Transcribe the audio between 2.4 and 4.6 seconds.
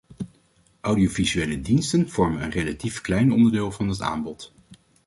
een relatief klein onderdeel van het aanbod.